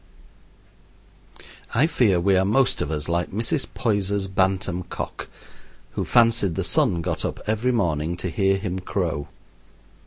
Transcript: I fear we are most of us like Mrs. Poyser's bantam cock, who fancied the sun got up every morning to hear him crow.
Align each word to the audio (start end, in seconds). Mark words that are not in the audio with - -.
I 1.75 1.85
fear 1.85 2.19
we 2.19 2.35
are 2.35 2.43
most 2.43 2.81
of 2.81 2.89
us 2.89 3.07
like 3.07 3.29
Mrs. 3.29 3.67
Poyser's 3.71 4.25
bantam 4.27 4.81
cock, 4.81 5.27
who 5.91 6.03
fancied 6.05 6.55
the 6.55 6.63
sun 6.63 7.03
got 7.03 7.23
up 7.23 7.39
every 7.45 7.71
morning 7.71 8.17
to 8.17 8.29
hear 8.29 8.57
him 8.57 8.79
crow. 8.79 9.27